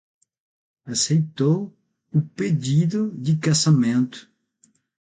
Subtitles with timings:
[0.87, 1.71] Aceitou
[2.11, 4.31] o pedido de casamento